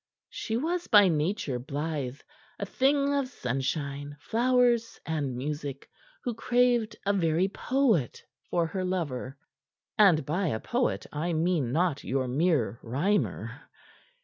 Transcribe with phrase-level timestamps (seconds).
[0.31, 2.21] She was by nature blythe;
[2.57, 5.91] a thing of sunshine, flowers and music,
[6.23, 9.37] who craved a very poet for her lover;
[9.99, 13.69] and by "a poet" I mean not your mere rhymer.